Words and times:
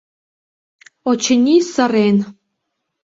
Очыни, 1.09 1.57
сырен. 1.71 2.17